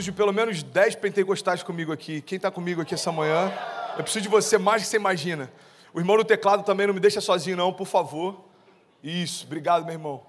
[0.00, 2.22] preciso de pelo menos 10 pentecostais comigo aqui.
[2.22, 3.52] Quem está comigo aqui essa manhã?
[3.98, 5.52] Eu preciso de você mais do que você imagina.
[5.92, 8.42] O irmão no teclado também não me deixa sozinho, não, por favor.
[9.02, 10.24] Isso, obrigado, meu irmão.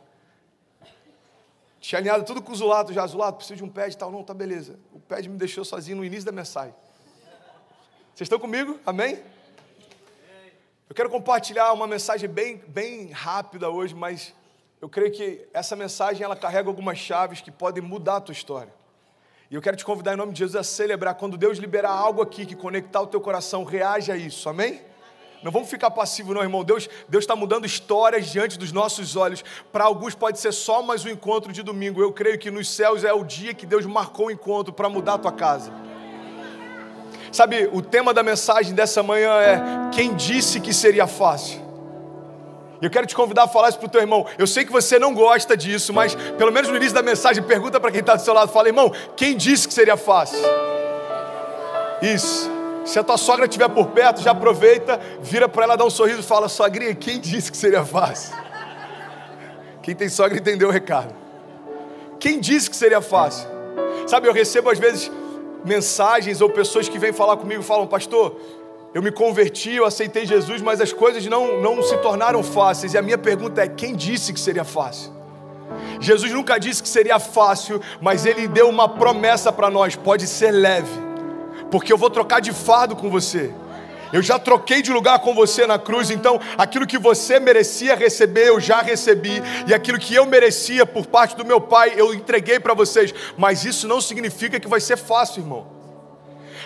[1.80, 3.08] Tinha alinhado tudo com o Zulato já.
[3.08, 4.12] Zulato, preciso de um pad e tal.
[4.12, 4.78] Não, tá beleza.
[4.92, 6.74] O pad me deixou sozinho no início da mensagem.
[8.14, 8.78] Vocês estão comigo?
[8.86, 9.24] Amém?
[10.90, 14.34] Eu quero compartilhar uma mensagem bem, bem rápida hoje, mas
[14.82, 18.81] eu creio que essa mensagem ela carrega algumas chaves que podem mudar a tua história.
[19.52, 21.14] E eu quero te convidar em nome de Jesus a celebrar.
[21.16, 24.80] Quando Deus liberar algo aqui que conectar o teu coração, reage a isso, amém?
[25.44, 26.64] Não vamos ficar passivos, não, irmão.
[26.64, 29.44] Deus está mudando histórias diante dos nossos olhos.
[29.70, 32.02] Para alguns pode ser só mais um encontro de domingo.
[32.02, 35.16] Eu creio que nos céus é o dia que Deus marcou o encontro para mudar
[35.16, 35.70] a tua casa.
[37.30, 39.62] Sabe, o tema da mensagem dessa manhã é:
[39.92, 41.71] Quem disse que seria fácil?
[42.82, 44.26] E eu quero te convidar a falar isso para o teu irmão.
[44.38, 47.80] Eu sei que você não gosta disso, mas pelo menos no início da mensagem, pergunta
[47.80, 50.40] para quem está do seu lado: fala, irmão, quem disse que seria fácil?
[52.02, 52.50] Isso.
[52.84, 56.22] Se a tua sogra estiver por perto, já aproveita, vira para ela, dá um sorriso
[56.22, 58.36] e fala: Sogrinha, quem disse que seria fácil?
[59.84, 61.14] Quem tem sogra entendeu o recado.
[62.20, 63.48] Quem disse que seria fácil?
[64.08, 65.12] Sabe, eu recebo às vezes
[65.64, 68.36] mensagens ou pessoas que vêm falar comigo e falam: Pastor,
[68.94, 72.94] eu me converti, eu aceitei Jesus, mas as coisas não, não se tornaram fáceis.
[72.94, 75.12] E a minha pergunta é: quem disse que seria fácil?
[76.00, 80.52] Jesus nunca disse que seria fácil, mas ele deu uma promessa para nós: pode ser
[80.52, 80.92] leve,
[81.70, 83.54] porque eu vou trocar de fardo com você.
[84.12, 88.50] Eu já troquei de lugar com você na cruz, então aquilo que você merecia receber,
[88.50, 92.60] eu já recebi, e aquilo que eu merecia por parte do meu Pai, eu entreguei
[92.60, 93.14] para vocês.
[93.38, 95.81] Mas isso não significa que vai ser fácil, irmão.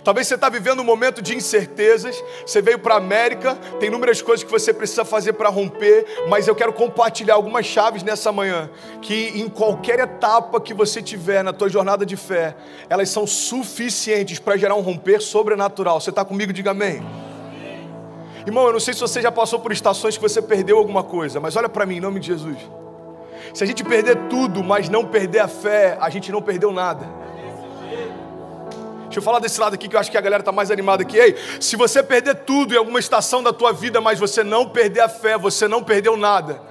[0.06, 2.24] Talvez você está vivendo um momento de incertezas.
[2.46, 6.48] Você veio para a América, tem inúmeras coisas que você precisa fazer para romper, mas
[6.48, 8.70] eu quero compartilhar algumas chaves nessa manhã
[9.02, 12.56] que em qualquer etapa que você tiver na tua jornada de fé,
[12.88, 16.00] elas são suficientes para gerar um romper sobrenatural.
[16.00, 16.54] Você está comigo?
[16.54, 17.04] Diga amém.
[18.46, 21.40] Irmão, eu não sei se você já passou por estações que você perdeu alguma coisa,
[21.40, 22.58] mas olha para mim, em nome de Jesus.
[23.56, 27.26] Se a gente perder tudo, mas não perder a fé, a gente não perdeu nada.
[29.16, 31.04] Deixa eu falar desse lado aqui que eu acho que a galera está mais animada
[31.04, 31.18] aqui.
[31.18, 35.00] Ei, se você perder tudo em alguma estação da tua vida, mas você não perder
[35.00, 36.62] a fé, você não perdeu nada.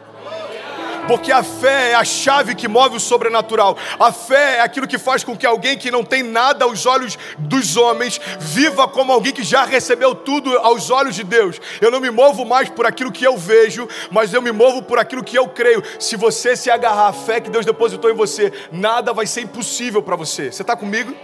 [1.09, 3.79] Porque a fé é a chave que move o sobrenatural.
[3.99, 7.19] A fé é aquilo que faz com que alguém que não tem nada aos olhos
[7.39, 11.59] dos homens viva como alguém que já recebeu tudo aos olhos de Deus.
[11.81, 14.99] Eu não me movo mais por aquilo que eu vejo, mas eu me movo por
[14.99, 15.83] aquilo que eu creio.
[15.99, 20.03] Se você se agarrar à fé que Deus depositou em você, nada vai ser impossível
[20.03, 20.53] para você.
[20.53, 21.17] Você está comigo?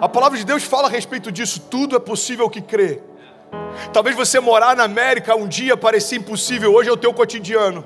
[0.00, 1.60] A palavra de Deus fala a respeito disso.
[1.70, 3.02] Tudo é possível que crê.
[3.92, 7.84] Talvez você morar na América um dia parecia impossível, hoje é o teu cotidiano.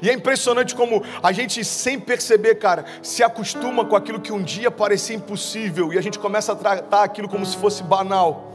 [0.00, 4.42] E é impressionante como a gente, sem perceber, cara, se acostuma com aquilo que um
[4.42, 8.52] dia parecia impossível e a gente começa a tratar aquilo como se fosse banal.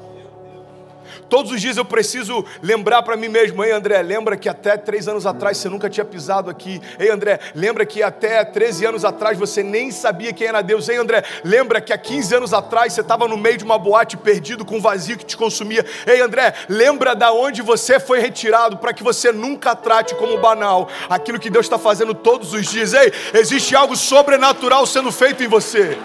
[1.30, 5.08] Todos os dias eu preciso lembrar para mim mesmo, ei André, lembra que até três
[5.08, 6.82] anos atrás você nunca tinha pisado aqui.
[6.98, 10.88] Ei André, lembra que até 13 anos atrás você nem sabia quem era Deus.
[10.88, 14.16] Ei André, lembra que há 15 anos atrás você estava no meio de uma boate
[14.16, 15.86] perdido com um vazio que te consumia.
[16.06, 20.88] Ei André, lembra da onde você foi retirado para que você nunca trate como banal
[21.10, 22.94] aquilo que Deus está fazendo todos os dias.
[22.94, 25.98] Ei, existe algo sobrenatural sendo feito em você.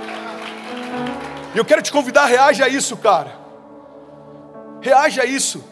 [1.54, 3.41] E eu quero te convidar, reage a isso, cara.
[4.82, 5.64] Reage a isso.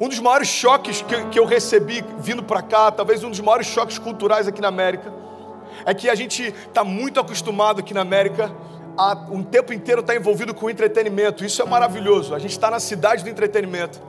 [0.00, 3.68] Um dos maiores choques que, que eu recebi vindo para cá, talvez um dos maiores
[3.68, 5.12] choques culturais aqui na América,
[5.86, 8.50] é que a gente está muito acostumado aqui na América
[8.98, 11.44] a um tempo inteiro estar tá envolvido com entretenimento.
[11.44, 12.34] Isso é maravilhoso.
[12.34, 14.00] A gente está na cidade do entretenimento.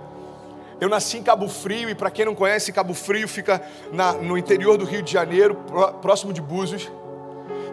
[0.80, 3.62] Eu nasci em Cabo Frio e para quem não conhece, Cabo Frio fica
[3.94, 5.56] na, no interior do Rio de Janeiro,
[6.02, 6.90] próximo de Búzios.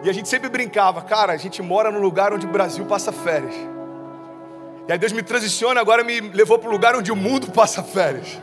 [0.03, 3.11] E a gente sempre brincava, cara, a gente mora no lugar onde o Brasil passa
[3.11, 3.78] férias.
[4.89, 7.83] E aí Deus me transiciona, agora me levou para o lugar onde o mundo passa
[7.83, 8.39] férias.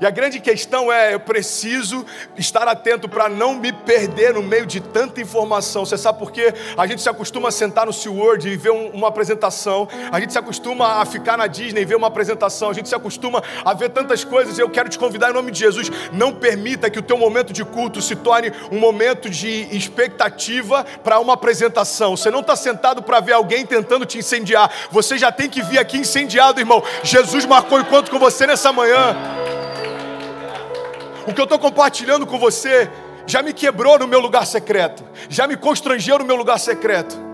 [0.00, 2.04] E a grande questão é: eu preciso
[2.36, 5.84] estar atento para não me perder no meio de tanta informação.
[5.84, 6.52] Você sabe por quê?
[6.76, 10.32] A gente se acostuma a sentar no SeaWorld e ver um, uma apresentação, a gente
[10.32, 13.72] se acostuma a ficar na Disney e ver uma apresentação, a gente se acostuma a
[13.72, 14.58] ver tantas coisas.
[14.58, 17.52] E eu quero te convidar em nome de Jesus: não permita que o teu momento
[17.52, 22.16] de culto se torne um momento de expectativa para uma apresentação.
[22.16, 25.78] Você não está sentado para ver alguém tentando te incendiar, você já tem que vir
[25.78, 26.82] aqui incendiado, irmão.
[27.02, 29.16] Jesus marcou encontro com você nessa manhã.
[31.26, 32.88] O que eu estou compartilhando com você
[33.26, 37.26] já me quebrou no meu lugar secreto, já me constrangeu no meu lugar secreto.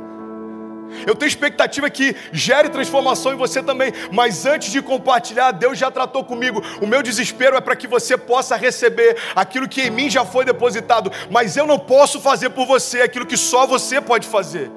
[1.06, 5.90] Eu tenho expectativa que gere transformação em você também, mas antes de compartilhar, Deus já
[5.90, 6.62] tratou comigo.
[6.80, 10.44] O meu desespero é para que você possa receber aquilo que em mim já foi
[10.44, 14.70] depositado, mas eu não posso fazer por você aquilo que só você pode fazer.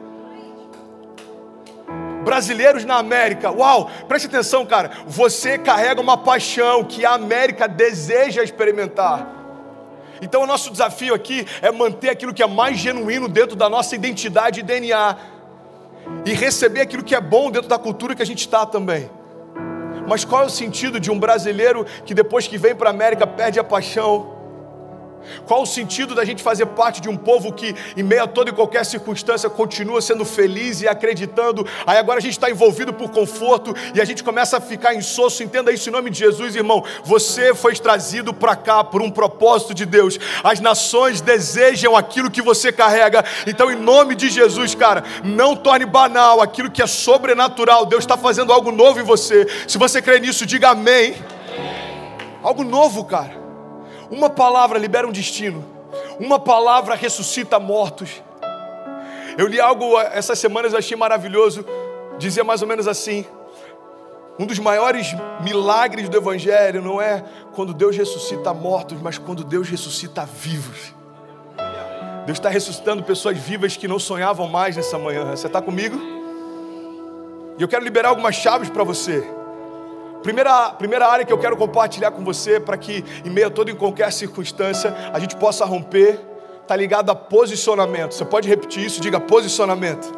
[2.25, 4.91] Brasileiros na América, uau, preste atenção, cara.
[5.05, 9.27] Você carrega uma paixão que a América deseja experimentar.
[10.21, 13.95] Então, o nosso desafio aqui é manter aquilo que é mais genuíno dentro da nossa
[13.95, 15.15] identidade e DNA
[16.25, 19.09] e receber aquilo que é bom dentro da cultura que a gente está também.
[20.07, 23.27] Mas qual é o sentido de um brasileiro que depois que vem para a América
[23.27, 24.34] perde a paixão?
[25.45, 28.49] Qual o sentido da gente fazer parte de um povo que, em meio a toda
[28.49, 31.65] e qualquer circunstância, continua sendo feliz e acreditando?
[31.85, 35.43] Aí agora a gente está envolvido por conforto e a gente começa a ficar insosso.
[35.43, 36.83] Entenda isso em nome de Jesus, irmão.
[37.03, 40.17] Você foi trazido para cá por um propósito de Deus.
[40.43, 43.23] As nações desejam aquilo que você carrega.
[43.45, 47.85] Então, em nome de Jesus, cara, não torne banal aquilo que é sobrenatural.
[47.85, 49.45] Deus está fazendo algo novo em você.
[49.67, 51.15] Se você crê nisso, diga amém.
[52.41, 53.44] Algo novo, cara.
[54.09, 55.63] Uma palavra libera um destino.
[56.19, 58.21] Uma palavra ressuscita mortos.
[59.37, 61.65] Eu li algo essas semanas, eu achei maravilhoso.
[62.17, 63.25] Dizia mais ou menos assim:
[64.39, 67.23] um dos maiores milagres do Evangelho não é
[67.53, 70.93] quando Deus ressuscita mortos, mas quando Deus ressuscita vivos.
[72.25, 75.29] Deus está ressuscitando pessoas vivas que não sonhavam mais nessa manhã.
[75.31, 75.97] Você está comigo?
[77.57, 79.23] E eu quero liberar algumas chaves para você.
[80.25, 83.69] Primeira, primeira área que eu quero compartilhar com você, para que em meio a toda
[83.69, 86.19] e qualquer circunstância a gente possa romper,
[86.63, 88.15] está ligado a posicionamento.
[88.15, 88.99] Você pode repetir isso?
[88.99, 90.11] Diga posicionamento.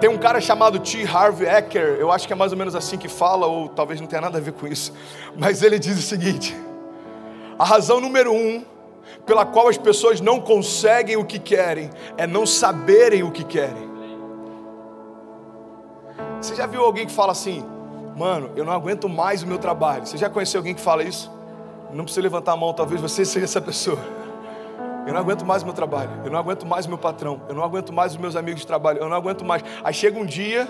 [0.00, 1.06] Tem um cara chamado T.
[1.06, 4.08] Harvey Ecker, eu acho que é mais ou menos assim que fala, ou talvez não
[4.08, 4.92] tenha nada a ver com isso,
[5.38, 6.56] mas ele diz o seguinte:
[7.56, 8.64] a razão número um
[9.24, 13.88] pela qual as pessoas não conseguem o que querem é não saberem o que querem.
[16.40, 17.64] Você já viu alguém que fala assim,
[18.20, 20.06] Mano, eu não aguento mais o meu trabalho.
[20.06, 21.32] Você já conheceu alguém que fala isso?
[21.90, 23.98] Não precisa levantar a mão, talvez você seja essa pessoa.
[25.06, 27.54] Eu não aguento mais o meu trabalho, eu não aguento mais o meu patrão, eu
[27.54, 29.64] não aguento mais os meus amigos de trabalho, eu não aguento mais.
[29.82, 30.68] Aí chega um dia,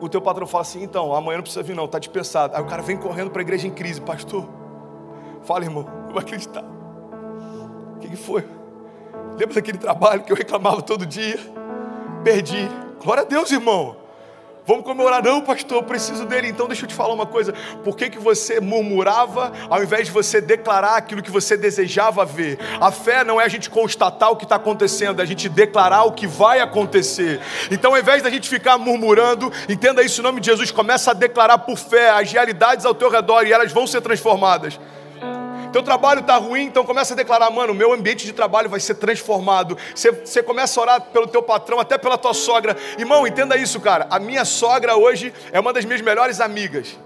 [0.00, 2.56] o, o teu patrão fala assim: então, amanhã não precisa vir, não, está dispensado.
[2.56, 4.48] Aí o cara vem correndo para a igreja em crise, pastor.
[5.42, 6.64] Fala, irmão, não vai acreditar.
[7.94, 8.42] O que, que foi?
[9.38, 11.38] Lembra daquele trabalho que eu reclamava todo dia?
[12.24, 12.66] Perdi.
[13.04, 14.05] Glória a Deus, irmão.
[14.66, 16.48] Vamos comemorar, não, pastor, eu preciso dele.
[16.48, 17.54] Então deixa eu te falar uma coisa.
[17.84, 22.58] Por que, que você murmurava ao invés de você declarar aquilo que você desejava ver?
[22.80, 26.02] A fé não é a gente constatar o que está acontecendo, é a gente declarar
[26.02, 27.40] o que vai acontecer.
[27.70, 31.14] Então, ao invés da gente ficar murmurando, entenda isso em nome de Jesus, começa a
[31.14, 34.80] declarar por fé as realidades ao teu redor e elas vão ser transformadas.
[35.76, 38.94] Teu trabalho está ruim, então começa a declarar, mano, meu ambiente de trabalho vai ser
[38.94, 39.76] transformado.
[39.94, 42.74] Você, você começa a orar pelo teu patrão, até pela tua sogra.
[42.96, 44.06] Irmão, entenda isso, cara.
[44.08, 46.98] A minha sogra hoje é uma das minhas melhores amigas.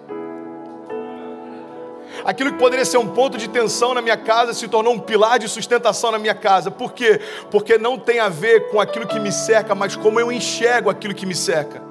[2.24, 5.40] Aquilo que poderia ser um ponto de tensão na minha casa se tornou um pilar
[5.40, 6.70] de sustentação na minha casa.
[6.70, 7.20] Por quê?
[7.50, 11.12] Porque não tem a ver com aquilo que me cerca, mas como eu enxergo aquilo
[11.12, 11.89] que me cerca.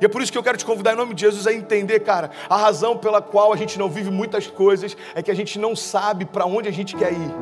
[0.00, 2.00] E é por isso que eu quero te convidar em nome de Jesus a entender,
[2.00, 5.58] cara, a razão pela qual a gente não vive muitas coisas é que a gente
[5.58, 7.34] não sabe para onde a gente quer ir.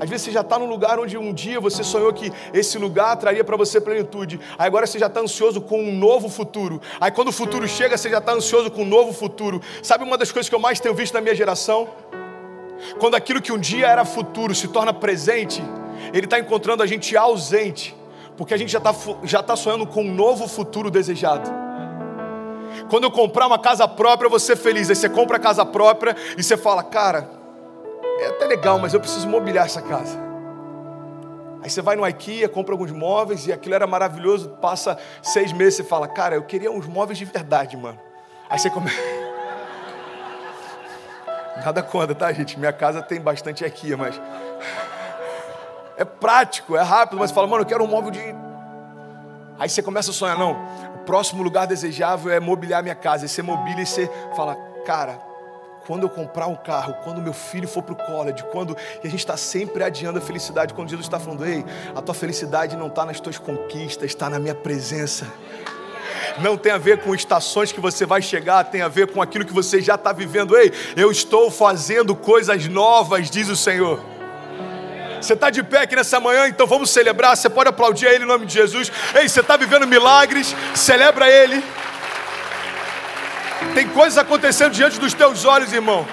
[0.00, 3.16] Às vezes você já está num lugar onde um dia você sonhou que esse lugar
[3.16, 4.40] traria para você plenitude.
[4.58, 6.80] Aí agora você já está ansioso com um novo futuro.
[7.00, 9.60] Aí quando o futuro chega, você já está ansioso com um novo futuro.
[9.82, 11.88] Sabe uma das coisas que eu mais tenho visto na minha geração?
[12.98, 15.62] Quando aquilo que um dia era futuro se torna presente,
[16.12, 17.94] ele está encontrando a gente ausente
[18.36, 21.50] porque a gente já está já tá sonhando com um novo futuro desejado.
[22.90, 24.90] Quando eu comprar uma casa própria, eu vou ser feliz.
[24.90, 27.30] Aí você compra a casa própria e você fala, cara,
[28.20, 30.18] é até legal, mas eu preciso mobiliar essa casa.
[31.62, 34.50] Aí você vai no IKEA, compra alguns móveis e aquilo era maravilhoso.
[34.60, 37.98] Passa seis meses e fala, cara, eu queria uns móveis de verdade, mano.
[38.50, 38.96] Aí você começa.
[41.64, 42.58] Nada contra, tá, gente?
[42.58, 44.20] Minha casa tem bastante IKEA, mas
[45.96, 48.20] é prático, é rápido, mas fala, mano, eu quero um móvel de.
[49.58, 50.52] Aí você começa a sonhar, não.
[50.96, 53.26] O próximo lugar desejável é mobiliar minha casa.
[53.26, 55.18] E você mobília e você fala, cara,
[55.86, 58.76] quando eu comprar um carro, quando meu filho for para o college, quando.
[59.02, 62.14] E a gente está sempre adiando a felicidade, quando Jesus está falando, ei, a tua
[62.14, 65.26] felicidade não está nas tuas conquistas, está na minha presença.
[66.40, 69.44] Não tem a ver com estações que você vai chegar, tem a ver com aquilo
[69.44, 70.56] que você já está vivendo.
[70.56, 74.13] Ei, eu estou fazendo coisas novas, diz o Senhor.
[75.24, 77.34] Você está de pé aqui nessa manhã, então vamos celebrar.
[77.34, 78.92] Você pode aplaudir a Ele em nome de Jesus.
[79.14, 81.64] Ei, você está vivendo milagres, celebra Ele.
[83.74, 86.06] Tem coisas acontecendo diante dos teus olhos, irmão.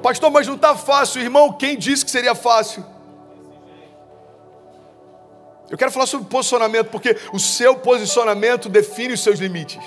[0.00, 1.52] Pastor, mas não está fácil, irmão.
[1.52, 2.86] Quem disse que seria fácil?
[5.68, 9.82] Eu quero falar sobre posicionamento, porque o seu posicionamento define os seus limites.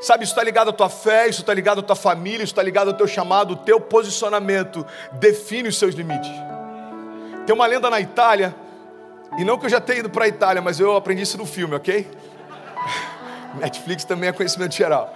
[0.00, 2.62] Sabe, isso está ligado à tua fé, isso está ligado à tua família, isso está
[2.62, 6.30] ligado ao teu chamado, o teu posicionamento define os seus limites.
[7.44, 8.54] Tem uma lenda na Itália,
[9.38, 11.44] e não que eu já tenha ido para a Itália, mas eu aprendi isso no
[11.44, 12.08] filme, ok?
[13.58, 15.12] Netflix também é conhecimento geral.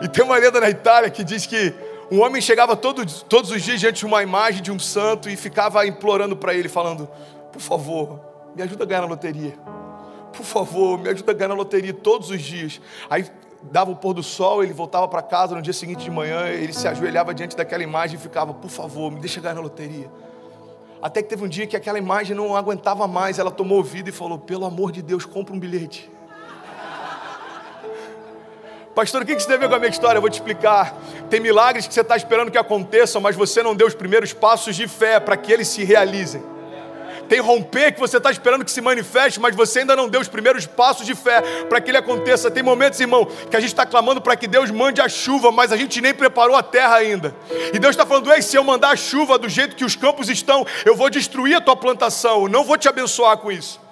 [0.00, 1.74] E tem uma lenda na Itália que diz que
[2.10, 5.36] um homem chegava todo, todos os dias diante de uma imagem de um santo e
[5.36, 7.08] ficava implorando para ele, falando:
[7.52, 8.20] Por favor,
[8.56, 9.54] me ajuda a ganhar na loteria.
[10.32, 12.80] Por favor, me ajuda a ganhar na loteria todos os dias.
[13.08, 13.24] Aí
[13.70, 16.72] dava o pôr do sol, ele voltava para casa no dia seguinte de manhã, ele
[16.72, 20.10] se ajoelhava diante daquela imagem e ficava: Por favor, me deixa ganhar na loteria.
[21.02, 24.12] Até que teve um dia que aquela imagem não aguentava mais, ela tomou ouvido e
[24.12, 26.10] falou: Pelo amor de Deus, compra um bilhete.
[28.94, 30.18] Pastor, o que isso tem a ver com a minha história?
[30.18, 30.96] Eu vou te explicar.
[31.28, 34.76] Tem milagres que você está esperando que aconteçam, mas você não deu os primeiros passos
[34.76, 36.53] de fé para que eles se realizem.
[37.28, 40.28] Tem romper que você está esperando que se manifeste, mas você ainda não deu os
[40.28, 42.50] primeiros passos de fé para que ele aconteça.
[42.50, 45.72] Tem momentos, irmão, que a gente está clamando para que Deus mande a chuva, mas
[45.72, 47.34] a gente nem preparou a terra ainda.
[47.72, 50.28] E Deus está falando: Ei, se eu mandar a chuva do jeito que os campos
[50.28, 53.84] estão, eu vou destruir a tua plantação, eu não vou te abençoar com isso.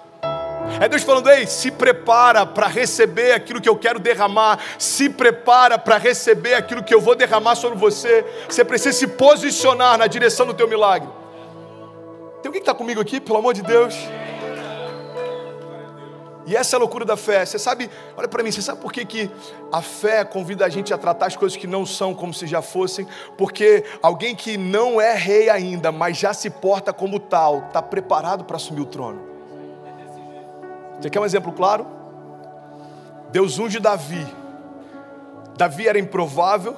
[0.79, 5.77] É Deus falando: ei, se prepara para receber aquilo que eu quero derramar, se prepara
[5.77, 8.25] para receber aquilo que eu vou derramar sobre você.
[8.47, 11.22] Você precisa se posicionar na direção do teu milagre.
[12.43, 13.95] Tem alguém que está comigo aqui, pelo amor de Deus?
[16.45, 17.45] E essa é a loucura da fé.
[17.45, 19.31] Você sabe, olha para mim, você sabe por que, que
[19.71, 22.61] a fé convida a gente a tratar as coisas que não são como se já
[22.61, 23.07] fossem?
[23.37, 28.43] Porque alguém que não é rei ainda, mas já se porta como tal, está preparado
[28.43, 29.21] para assumir o trono.
[30.99, 31.87] Você quer um exemplo claro?
[33.31, 34.27] Deus unge Davi.
[35.55, 36.75] Davi era improvável,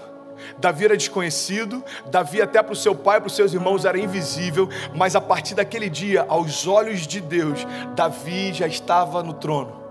[0.58, 4.70] Davi era desconhecido, Davi até para o seu pai, para os seus irmãos era invisível,
[4.94, 7.66] mas a partir daquele dia, aos olhos de Deus,
[7.96, 9.85] Davi já estava no trono.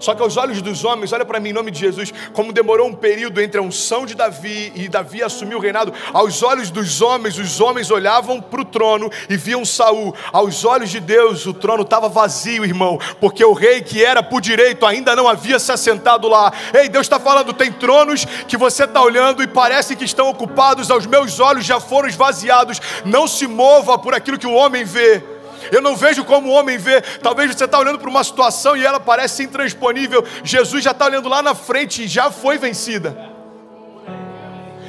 [0.00, 2.88] Só que aos olhos dos homens, olha para mim em nome de Jesus, como demorou
[2.88, 7.00] um período entre a unção de Davi e Davi assumir o reinado, aos olhos dos
[7.00, 10.14] homens, os homens olhavam para o trono e viam Saul.
[10.32, 14.40] Aos olhos de Deus, o trono estava vazio, irmão, porque o rei que era por
[14.40, 16.52] direito ainda não havia se assentado lá.
[16.74, 20.90] Ei, Deus está falando, tem tronos que você está olhando e parece que estão ocupados,
[20.90, 22.80] aos meus olhos já foram esvaziados.
[23.04, 25.35] Não se mova por aquilo que o homem vê.
[25.70, 27.00] Eu não vejo como o homem vê.
[27.00, 30.24] Talvez você está olhando para uma situação e ela parece intransponível.
[30.42, 33.16] Jesus já está olhando lá na frente e já foi vencida.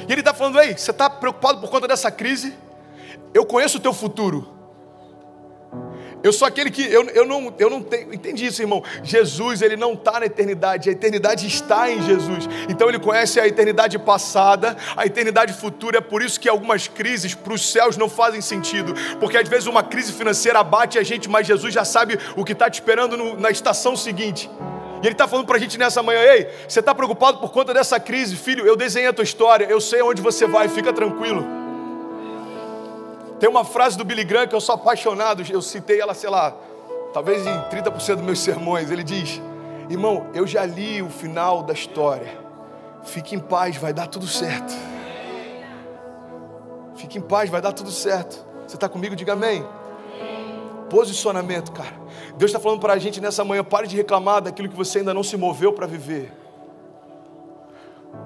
[0.08, 2.54] E ele está falando: Ei, você está preocupado por conta dessa crise?
[3.32, 4.57] Eu conheço o teu futuro.
[6.22, 8.12] Eu sou aquele que eu, eu, não, eu não tenho.
[8.12, 8.82] Entendi isso, irmão.
[9.02, 12.48] Jesus, ele não está na eternidade, a eternidade está em Jesus.
[12.68, 15.98] Então ele conhece a eternidade passada, a eternidade futura.
[15.98, 18.94] É por isso que algumas crises para os céus não fazem sentido.
[19.20, 22.52] Porque às vezes uma crise financeira abate a gente, mas Jesus já sabe o que
[22.52, 24.50] está te esperando no, na estação seguinte.
[25.02, 27.72] E Ele está falando para a gente nessa manhã: ei, você está preocupado por conta
[27.72, 28.66] dessa crise, filho?
[28.66, 31.67] Eu desenhei a tua história, eu sei aonde você vai, fica tranquilo.
[33.38, 36.56] Tem uma frase do Billy Graham que eu sou apaixonado, eu citei ela, sei lá,
[37.12, 38.90] talvez em 30% dos meus sermões.
[38.90, 39.40] Ele diz:
[39.88, 42.46] Irmão, eu já li o final da história.
[43.04, 44.74] Fique em paz, vai dar tudo certo.
[46.96, 48.44] Fique em paz, vai dar tudo certo.
[48.66, 49.14] Você está comigo?
[49.14, 49.64] Diga amém.
[50.90, 51.94] Posicionamento, cara.
[52.36, 55.14] Deus está falando para a gente nessa manhã: pare de reclamar daquilo que você ainda
[55.14, 56.32] não se moveu para viver.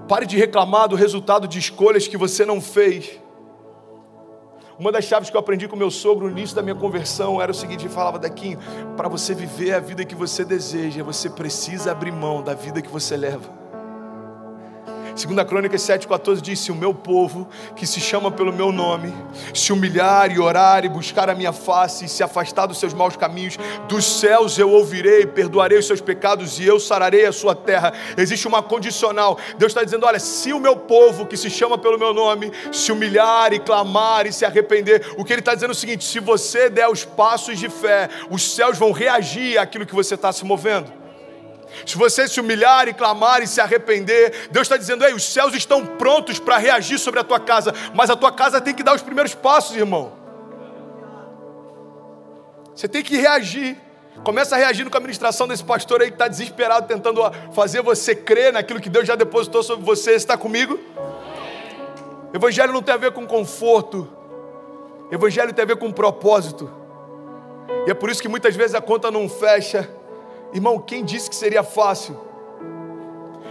[0.09, 3.22] Pare de reclamar do resultado de escolhas que você não fez.
[4.79, 7.53] Uma das chaves que eu aprendi com meu sogro no início da minha conversão era
[7.53, 8.59] o seguinte: ele falava, Dequinho,
[8.97, 12.89] para você viver a vida que você deseja, você precisa abrir mão da vida que
[12.89, 13.62] você leva.
[15.15, 19.13] Segunda Crônica 7,14 diz: Se o meu povo, que se chama pelo meu nome,
[19.55, 23.17] se humilhar e orar e buscar a minha face e se afastar dos seus maus
[23.17, 27.93] caminhos, dos céus eu ouvirei, perdoarei os seus pecados e eu sararei a sua terra.
[28.17, 29.39] Existe uma condicional.
[29.59, 32.91] Deus está dizendo: olha, se o meu povo, que se chama pelo meu nome, se
[32.91, 36.21] humilhar e clamar e se arrepender, o que ele está dizendo é o seguinte: se
[36.21, 40.45] você der os passos de fé, os céus vão reagir àquilo que você está se
[40.45, 41.02] movendo.
[41.87, 45.55] Se você se humilhar e clamar e se arrepender, Deus está dizendo: Ei, os céus
[45.55, 48.95] estão prontos para reagir sobre a tua casa, mas a tua casa tem que dar
[48.95, 50.13] os primeiros passos, irmão.
[52.75, 53.77] Você tem que reagir.
[54.25, 57.23] Começa reagindo com a administração desse pastor aí que está desesperado, tentando
[57.53, 60.13] fazer você crer naquilo que Deus já depositou sobre você.
[60.13, 60.79] Você está comigo?
[62.33, 64.09] Evangelho não tem a ver com conforto,
[65.11, 66.71] Evangelho tem a ver com propósito.
[67.87, 69.89] E é por isso que muitas vezes a conta não fecha
[70.53, 72.33] Irmão, quem disse que seria fácil?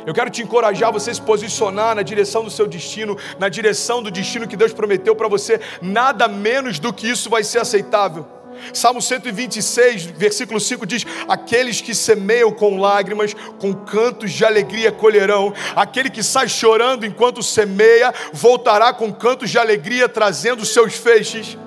[0.06, 4.02] Eu quero te encorajar a você se posicionar na direção do seu destino, na direção
[4.02, 5.60] do destino que Deus prometeu para você.
[5.82, 8.26] Nada menos do que isso vai ser aceitável.
[8.74, 15.54] Salmo 126, versículo 5 diz: Aqueles que semeiam com lágrimas, com cantos de alegria colherão.
[15.76, 21.58] Aquele que sai chorando enquanto semeia, voltará com cantos de alegria, trazendo seus feixes.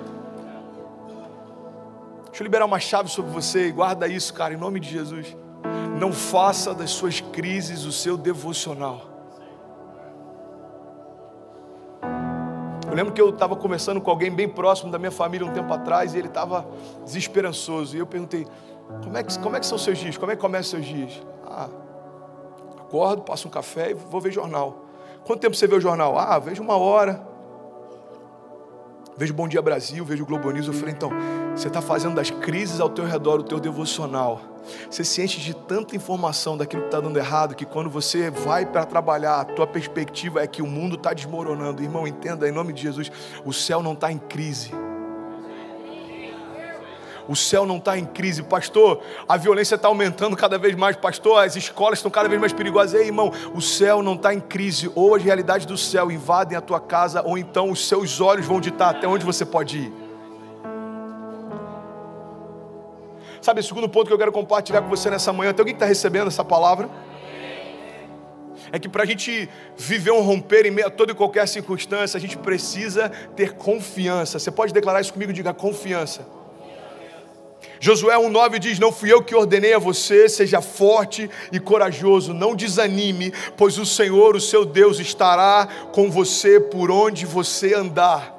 [2.35, 5.37] Deixa eu liberar uma chave sobre você e guarda isso, cara, em nome de Jesus.
[5.97, 9.03] Não faça das suas crises o seu devocional.
[12.89, 15.73] Eu lembro que eu estava conversando com alguém bem próximo da minha família um tempo
[15.73, 16.67] atrás e ele estava
[17.05, 17.95] desesperançoso.
[17.95, 18.45] E eu perguntei:
[19.01, 20.17] como é, que, como é que são seus dias?
[20.17, 21.25] Como é que começam seus dias?
[21.47, 21.69] Ah,
[22.81, 24.83] acordo, passo um café e vou ver jornal.
[25.23, 26.19] Quanto tempo você vê o jornal?
[26.19, 27.25] Ah, vejo uma hora.
[29.15, 30.67] Vejo Bom Dia Brasil, vejo Globo News.
[30.67, 31.09] Eu falei, então,
[31.55, 34.41] você está fazendo das crises ao teu redor o teu devocional.
[34.89, 38.65] Você se enche de tanta informação daquilo que está dando errado, que quando você vai
[38.65, 41.81] para trabalhar, a tua perspectiva é que o mundo está desmoronando.
[41.81, 43.09] Irmão, entenda, em nome de Jesus,
[43.45, 44.71] o céu não está em crise.
[47.27, 49.01] O céu não está em crise, pastor.
[49.27, 51.43] A violência está aumentando cada vez mais, pastor.
[51.43, 52.99] As escolas estão cada vez mais perigosas.
[52.99, 54.91] Ei, irmão, o céu não está em crise.
[54.93, 58.59] Ou as realidades do céu invadem a tua casa, ou então os seus olhos vão
[58.59, 60.04] ditar até onde você pode ir.
[63.45, 65.53] Sabe, o segundo ponto que eu quero compartilhar com você nessa manhã.
[65.53, 66.89] Tem alguém que está recebendo essa palavra?
[68.71, 69.47] é que para a gente
[69.77, 74.39] viver um romper em meio a toda e qualquer circunstância, a gente precisa ter confiança.
[74.39, 75.31] Você pode declarar isso comigo?
[75.31, 76.25] Diga confiança.
[77.79, 82.55] Josué 1,9 diz: Não fui eu que ordenei a você, seja forte e corajoso, não
[82.55, 88.34] desanime, pois o Senhor, o seu Deus, estará com você por onde você andar.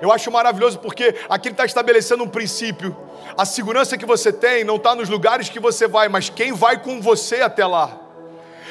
[0.00, 2.96] Eu acho maravilhoso porque aqui ele está estabelecendo um princípio.
[3.36, 6.80] A segurança que você tem não está nos lugares que você vai, mas quem vai
[6.82, 8.00] com você até lá.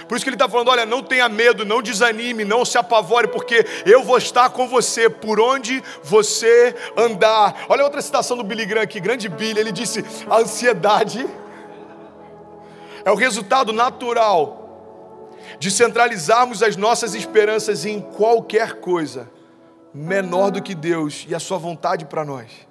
[0.07, 3.27] Por isso que ele está falando: olha, não tenha medo, não desanime, não se apavore,
[3.27, 7.65] porque eu vou estar com você por onde você andar.
[7.67, 11.27] Olha outra citação do Billy Graham aqui, grande Billy, ele disse: a ansiedade
[13.03, 14.63] é o resultado natural
[15.59, 19.36] de centralizarmos as nossas esperanças em qualquer coisa
[19.97, 22.67] menor do que Deus e a Sua vontade para nós.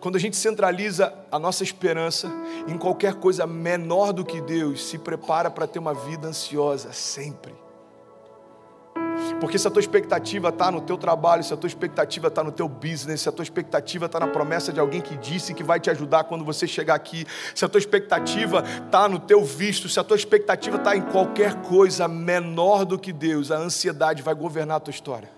[0.00, 2.30] Quando a gente centraliza a nossa esperança
[2.66, 7.54] em qualquer coisa menor do que Deus, se prepara para ter uma vida ansiosa sempre.
[9.40, 12.52] Porque se a tua expectativa está no teu trabalho, se a tua expectativa está no
[12.52, 15.80] teu business, se a tua expectativa está na promessa de alguém que disse que vai
[15.80, 20.00] te ajudar quando você chegar aqui, se a tua expectativa está no teu visto, se
[20.00, 24.78] a tua expectativa está em qualquer coisa menor do que Deus, a ansiedade vai governar
[24.78, 25.35] a tua história.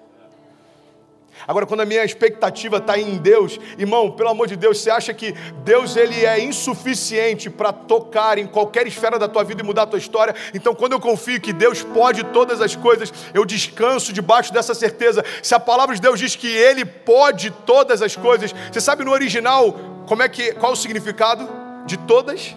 [1.46, 5.14] Agora, quando a minha expectativa está em Deus, irmão, pelo amor de Deus, você acha
[5.14, 5.32] que
[5.64, 9.86] Deus ele é insuficiente para tocar em qualquer esfera da tua vida e mudar a
[9.86, 10.34] tua história?
[10.54, 15.24] Então, quando eu confio que Deus pode todas as coisas, eu descanso debaixo dessa certeza.
[15.42, 19.12] Se a palavra de Deus diz que Ele pode todas as coisas, você sabe no
[19.12, 19.72] original
[20.06, 21.48] como é que qual o significado
[21.84, 22.56] de todas?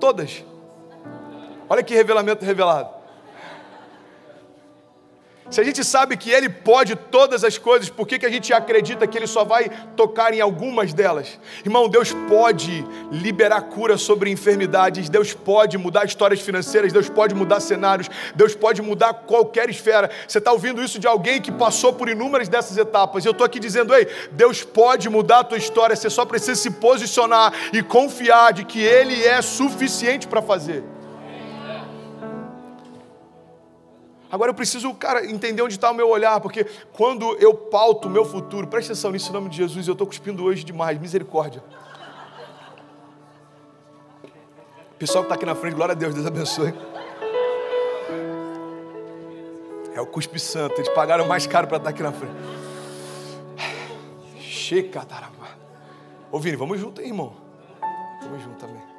[0.00, 0.42] Todas.
[1.68, 2.93] Olha que revelamento revelado.
[5.50, 8.52] Se a gente sabe que Ele pode todas as coisas, por que, que a gente
[8.52, 11.38] acredita que Ele só vai tocar em algumas delas?
[11.64, 17.60] Irmão, Deus pode liberar cura sobre enfermidades, Deus pode mudar histórias financeiras, Deus pode mudar
[17.60, 20.10] cenários, Deus pode mudar qualquer esfera.
[20.26, 23.24] Você está ouvindo isso de alguém que passou por inúmeras dessas etapas.
[23.24, 26.70] Eu estou aqui dizendo, ei, Deus pode mudar a tua história, você só precisa se
[26.70, 30.93] posicionar e confiar de que Ele é suficiente para fazer.
[34.34, 38.10] Agora eu preciso, cara, entender onde está o meu olhar, porque quando eu pauto o
[38.10, 41.62] meu futuro, presta atenção nisso em nome de Jesus, eu estou cuspindo hoje demais, misericórdia.
[44.98, 46.74] Pessoal que está aqui na frente, glória a Deus, Deus abençoe.
[49.94, 52.34] É o cuspe santo, eles pagaram mais caro para estar aqui na frente.
[54.40, 55.46] Checa, tarama.
[56.32, 57.36] Ô Vini, vamos junto aí, irmão.
[58.20, 58.93] Vamos junto também.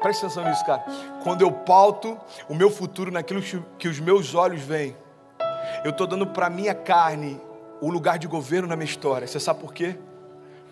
[0.00, 0.84] Presta atenção nisso, cara.
[1.22, 3.42] Quando eu pauto o meu futuro naquilo
[3.78, 4.96] que os meus olhos veem,
[5.84, 7.40] eu estou dando para minha carne
[7.80, 9.26] o lugar de governo na minha história.
[9.26, 9.98] Você sabe por quê?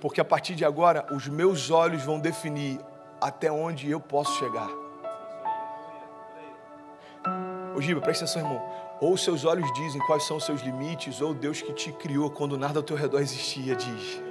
[0.01, 2.81] Porque a partir de agora, os meus olhos vão definir
[3.21, 4.69] até onde eu posso chegar.
[7.75, 8.63] Ô Giba, presta atenção, irmão.
[9.01, 12.57] Ou seus olhos dizem quais são os seus limites, ou Deus que te criou quando
[12.57, 14.26] nada ao teu redor existia diz.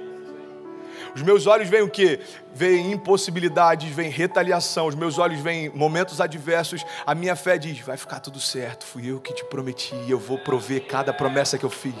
[1.16, 2.20] Os meus olhos veem o que?
[2.52, 4.86] Veem impossibilidades, veem retaliação.
[4.86, 6.84] Os meus olhos veem momentos adversos.
[7.06, 8.84] A minha fé diz: vai ficar tudo certo.
[8.84, 9.96] Fui eu que te prometi.
[10.06, 11.94] Eu vou prover cada promessa que eu fiz.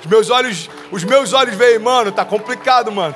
[0.00, 3.14] Os meus olhos, os meus olhos veem, mano, tá complicado, mano.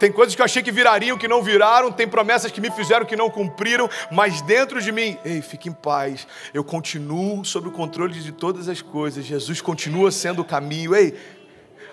[0.00, 3.06] Tem coisas que eu achei que virariam, que não viraram, tem promessas que me fizeram
[3.06, 6.26] que não cumpriram, mas dentro de mim, ei, fique em paz.
[6.52, 9.24] Eu continuo sob o controle de todas as coisas.
[9.24, 10.96] Jesus continua sendo o caminho.
[10.96, 11.16] Ei,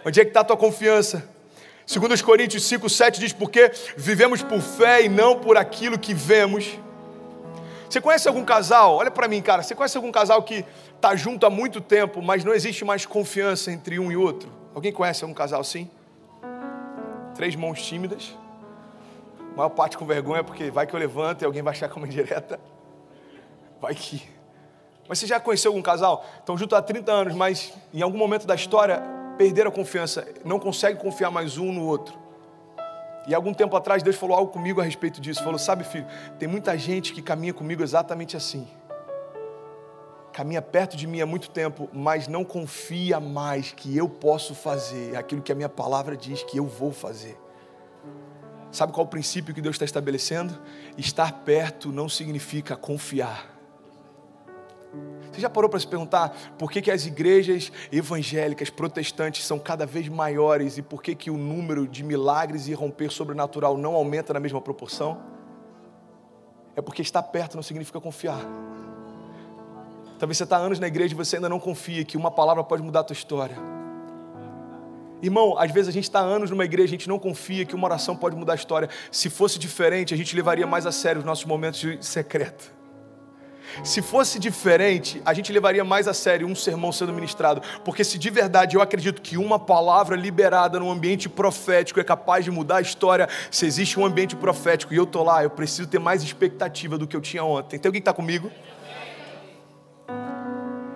[0.05, 1.29] Onde é que está a tua confiança?
[1.85, 6.13] Segundo os Coríntios 5, 7 diz, porque vivemos por fé e não por aquilo que
[6.13, 6.79] vemos.
[7.89, 8.95] Você conhece algum casal?
[8.95, 9.61] Olha para mim, cara.
[9.61, 13.71] Você conhece algum casal que está junto há muito tempo, mas não existe mais confiança
[13.71, 14.49] entre um e outro?
[14.73, 15.89] Alguém conhece algum casal assim?
[17.35, 18.33] Três mãos tímidas.
[19.53, 22.05] A maior parte com vergonha, porque vai que eu levanto e alguém vai achar como
[22.05, 22.59] indireta.
[23.81, 24.23] Vai que.
[25.09, 26.25] Mas você já conheceu algum casal?
[26.39, 29.03] Estão juntos há 30 anos, mas em algum momento da história
[29.41, 32.15] perderam a confiança, não conseguem confiar mais um no outro.
[33.27, 35.43] E algum tempo atrás Deus falou algo comigo a respeito disso.
[35.43, 36.05] Falou: Sabe, filho,
[36.37, 38.67] tem muita gente que caminha comigo exatamente assim.
[40.31, 45.15] Caminha perto de mim há muito tempo, mas não confia mais que eu posso fazer
[45.15, 47.35] aquilo que a minha palavra diz que eu vou fazer.
[48.71, 50.61] Sabe qual é o princípio que Deus está estabelecendo?
[50.99, 53.50] Estar perto não significa confiar.
[55.31, 59.85] Você já parou para se perguntar por que, que as igrejas evangélicas protestantes são cada
[59.85, 64.33] vez maiores e por que, que o número de milagres e romper sobrenatural não aumenta
[64.33, 65.21] na mesma proporção?
[66.75, 68.41] É porque estar perto não significa confiar.
[70.19, 72.83] Talvez você está anos na igreja e você ainda não confia que uma palavra pode
[72.83, 73.57] mudar a tua história.
[75.21, 77.85] Irmão, às vezes a gente está anos numa igreja, a gente não confia que uma
[77.85, 78.89] oração pode mudar a história.
[79.11, 82.80] Se fosse diferente, a gente levaria mais a sério os nossos momentos de secreto.
[83.83, 88.17] Se fosse diferente, a gente levaria mais a sério um sermão sendo ministrado, porque se
[88.17, 92.77] de verdade eu acredito que uma palavra liberada num ambiente profético é capaz de mudar
[92.77, 96.23] a história, se existe um ambiente profético e eu tô lá, eu preciso ter mais
[96.23, 97.77] expectativa do que eu tinha ontem.
[97.79, 98.51] Tem alguém que está comigo?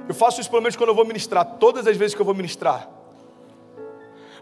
[0.07, 2.35] Eu faço isso pelo menos quando eu vou ministrar, todas as vezes que eu vou
[2.35, 2.89] ministrar.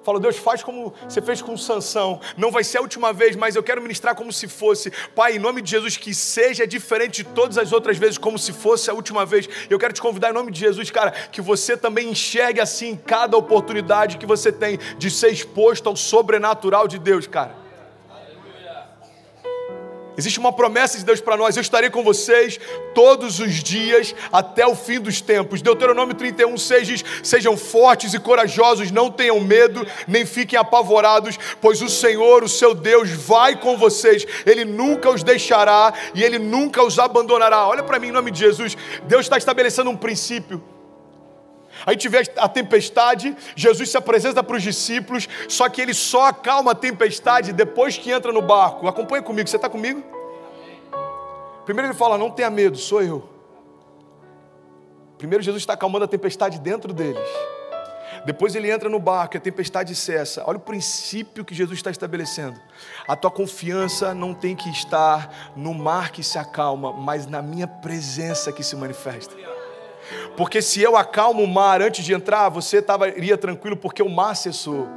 [0.03, 2.19] Falo, Deus, faz como você fez com Sansão.
[2.37, 4.91] Não vai ser a última vez, mas eu quero ministrar como se fosse.
[5.15, 8.51] Pai, em nome de Jesus, que seja diferente de todas as outras vezes, como se
[8.51, 9.47] fosse a última vez.
[9.69, 13.37] Eu quero te convidar em nome de Jesus, cara, que você também enxergue assim cada
[13.37, 17.62] oportunidade que você tem de ser exposto ao sobrenatural de Deus, cara.
[20.17, 22.59] Existe uma promessa de Deus para nós: eu estarei com vocês
[22.93, 25.61] todos os dias até o fim dos tempos.
[25.61, 31.81] Deuteronômio 31, 6 diz: Sejam fortes e corajosos, não tenham medo, nem fiquem apavorados, pois
[31.81, 36.83] o Senhor, o seu Deus, vai com vocês, Ele nunca os deixará e Ele nunca
[36.83, 37.67] os abandonará.
[37.67, 40.61] Olha para mim em nome de Jesus: Deus está estabelecendo um princípio.
[41.85, 46.27] A gente vê a tempestade, Jesus se apresenta para os discípulos, só que ele só
[46.27, 48.87] acalma a tempestade depois que entra no barco.
[48.87, 50.03] Acompanha comigo, você está comigo?
[51.65, 53.29] Primeiro ele fala: Não tenha medo, sou eu.
[55.17, 57.27] Primeiro Jesus está acalmando a tempestade dentro deles.
[58.25, 60.43] Depois ele entra no barco e a tempestade cessa.
[60.45, 62.59] Olha o princípio que Jesus está estabelecendo.
[63.07, 67.67] A tua confiança não tem que estar no mar que se acalma, mas na minha
[67.67, 69.35] presença que se manifesta.
[70.35, 74.35] Porque se eu acalmo o mar antes de entrar, você estaria tranquilo porque o mar
[74.35, 74.87] cessou.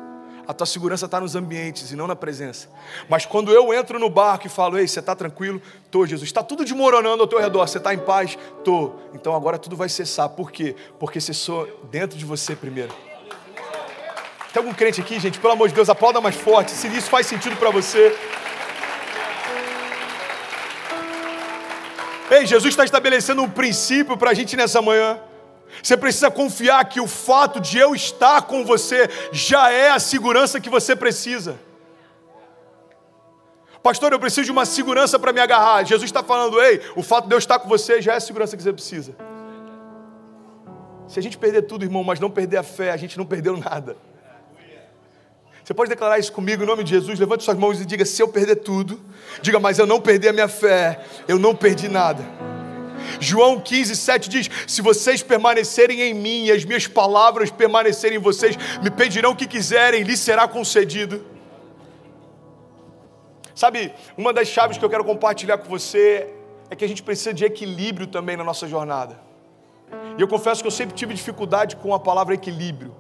[0.47, 2.69] A tua segurança está nos ambientes e não na presença.
[3.09, 5.61] Mas quando eu entro no barco e falo, ei, você está tranquilo?
[5.91, 6.29] Tô, Jesus.
[6.29, 7.67] Está tudo desmoronando ao teu redor.
[7.67, 8.39] Você está em paz?
[8.63, 8.93] Tô.
[9.13, 10.29] Então agora tudo vai cessar.
[10.29, 10.77] Por quê?
[11.01, 12.95] Porque cessou dentro de você primeiro.
[14.53, 15.41] Tem algum crente aqui, gente?
[15.41, 16.71] Pelo amor de Deus, aplauda mais forte.
[16.71, 18.17] Se isso faz sentido para você.
[22.31, 25.21] Ei, Jesus está estabelecendo um princípio para a gente nessa manhã.
[25.83, 30.61] Você precisa confiar que o fato de eu estar com você já é a segurança
[30.61, 31.59] que você precisa.
[33.83, 35.85] Pastor, eu preciso de uma segurança para me agarrar.
[35.85, 38.57] Jesus está falando, ei, o fato de eu estar com você já é a segurança
[38.57, 39.15] que você precisa.
[41.07, 43.57] Se a gente perder tudo, irmão, mas não perder a fé, a gente não perdeu
[43.57, 43.97] nada.
[45.67, 47.19] Você pode declarar isso comigo em nome de Jesus?
[47.19, 49.01] Levante suas mãos e diga: se eu perder tudo,
[49.43, 52.25] diga, mas eu não perdi a minha fé, eu não perdi nada.
[53.19, 58.21] João 15, 7 diz: Se vocês permanecerem em mim e as minhas palavras permanecerem em
[58.21, 61.27] vocês, me pedirão o que quiserem, lhes será concedido.
[63.53, 66.33] Sabe, uma das chaves que eu quero compartilhar com você
[66.71, 69.19] é que a gente precisa de equilíbrio também na nossa jornada.
[70.17, 72.95] E eu confesso que eu sempre tive dificuldade com a palavra equilíbrio.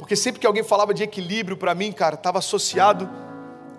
[0.00, 3.06] Porque sempre que alguém falava de equilíbrio para mim, cara, estava associado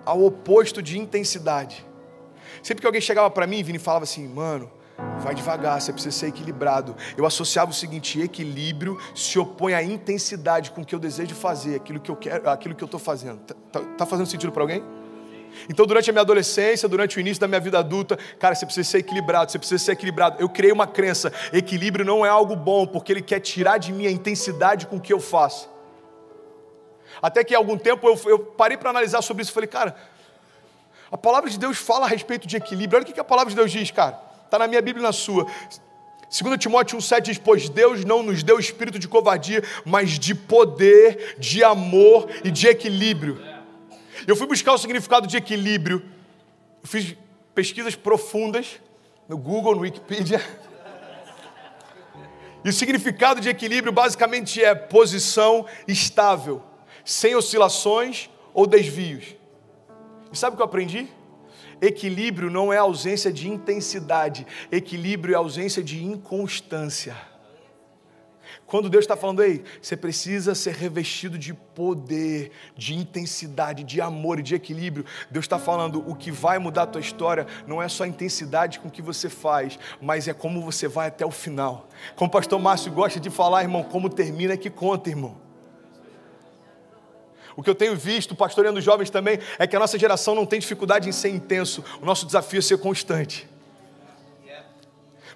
[0.06, 1.84] ao oposto de intensidade.
[2.62, 4.70] Sempre que alguém chegava para mim, Vini, falava assim, mano,
[5.18, 6.94] vai devagar, você precisa ser equilibrado.
[7.16, 11.98] Eu associava o seguinte: equilíbrio se opõe à intensidade com que eu desejo fazer, aquilo
[11.98, 13.40] que eu quero, aquilo que eu estou fazendo.
[13.40, 14.84] Tá, tá, tá fazendo sentido para alguém?
[15.68, 18.88] Então, durante a minha adolescência, durante o início da minha vida adulta, cara, você precisa
[18.88, 20.36] ser equilibrado, você precisa ser equilibrado.
[20.40, 24.06] Eu criei uma crença: equilíbrio não é algo bom, porque ele quer tirar de mim
[24.06, 25.72] a intensidade com que eu faço.
[27.20, 29.96] Até que há algum tempo eu, eu parei para analisar sobre isso falei, cara,
[31.10, 32.98] a palavra de Deus fala a respeito de equilíbrio.
[32.98, 34.18] Olha o que a palavra de Deus diz, cara.
[34.46, 35.46] Está na minha Bíblia e na sua.
[36.30, 41.36] 2 Timóteo 1,7 diz: Pois Deus não nos deu espírito de covardia, mas de poder,
[41.38, 43.38] de amor e de equilíbrio.
[44.26, 46.02] Eu fui buscar o significado de equilíbrio,
[46.82, 47.14] eu fiz
[47.54, 48.80] pesquisas profundas
[49.28, 50.40] no Google, no Wikipedia.
[52.64, 56.62] E o significado de equilíbrio basicamente é posição estável,
[57.04, 59.36] sem oscilações ou desvios.
[60.32, 61.08] E sabe o que eu aprendi?
[61.80, 67.16] Equilíbrio não é ausência de intensidade, equilíbrio é ausência de inconstância.
[68.66, 74.38] Quando Deus está falando, aí, você precisa ser revestido de poder, de intensidade, de amor
[74.40, 75.04] e de equilíbrio.
[75.30, 78.80] Deus está falando, o que vai mudar a tua história não é só a intensidade
[78.80, 81.88] com que você faz, mas é como você vai até o final.
[82.16, 85.36] Como o pastor Márcio gosta de falar, irmão, como termina é que conta, irmão.
[87.56, 90.58] O que eu tenho visto, pastoreando jovens também, é que a nossa geração não tem
[90.58, 91.84] dificuldade em ser intenso.
[92.00, 93.48] O nosso desafio é ser constante.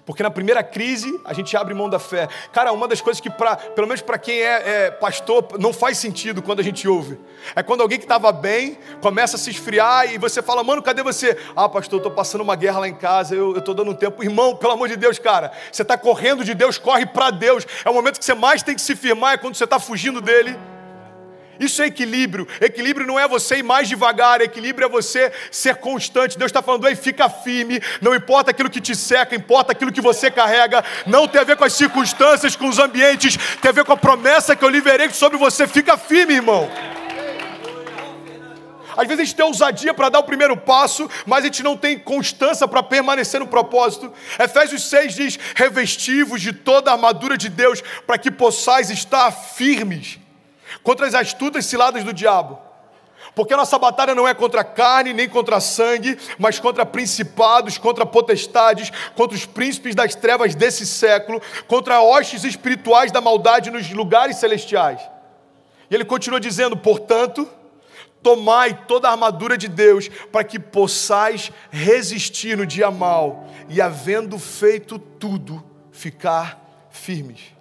[0.07, 2.29] Porque na primeira crise a gente abre mão da fé.
[2.53, 5.97] Cara, uma das coisas que, pra, pelo menos para quem é, é, pastor, não faz
[5.97, 7.19] sentido quando a gente ouve.
[7.53, 11.03] É quando alguém que estava bem começa a se esfriar e você fala, mano, cadê
[11.03, 11.37] você?
[11.53, 14.23] Ah, pastor, estou passando uma guerra lá em casa, eu estou dando um tempo.
[14.23, 17.67] Irmão, pelo amor de Deus, cara, você está correndo de Deus, corre para Deus.
[17.83, 20.21] É o momento que você mais tem que se firmar, é quando você está fugindo
[20.21, 20.57] dele.
[21.59, 22.47] Isso é equilíbrio.
[22.61, 26.37] Equilíbrio não é você ir mais devagar, equilíbrio é você ser constante.
[26.37, 30.01] Deus está falando, ei, fica firme, não importa aquilo que te seca, importa aquilo que
[30.01, 30.83] você carrega.
[31.05, 33.97] Não tem a ver com as circunstâncias, com os ambientes, tem a ver com a
[33.97, 35.67] promessa que eu liberei sobre você.
[35.67, 36.69] Fica firme, irmão.
[38.97, 41.77] Às vezes a gente tem ousadia para dar o primeiro passo, mas a gente não
[41.77, 44.11] tem constância para permanecer no propósito.
[44.39, 50.19] Efésios 6 diz: revestivos de toda a armadura de Deus, para que possais estar firmes
[50.87, 52.57] contra as astutas ciladas do diabo.
[53.35, 58.05] Porque a nossa batalha não é contra carne nem contra sangue, mas contra principados, contra
[58.05, 64.37] potestades, contra os príncipes das trevas desse século, contra hostes espirituais da maldade nos lugares
[64.37, 65.01] celestiais.
[65.91, 67.45] E ele continua dizendo: portanto,
[68.23, 74.39] tomai toda a armadura de Deus, para que possais resistir no dia mal, e havendo
[74.39, 77.56] feito tudo, ficar firmes.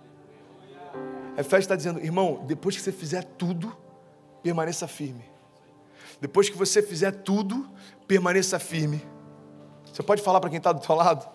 [1.36, 3.76] Efésios está dizendo, irmão, depois que você fizer tudo,
[4.42, 5.24] permaneça firme.
[6.20, 7.68] Depois que você fizer tudo,
[8.06, 9.02] permaneça firme.
[9.92, 11.28] Você pode falar para quem está do teu lado?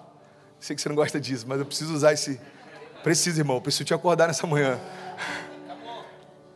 [0.59, 2.39] Sei que você não gosta disso, mas eu preciso usar esse.
[3.03, 3.57] Preciso, irmão.
[3.57, 4.79] Eu preciso te acordar nessa manhã.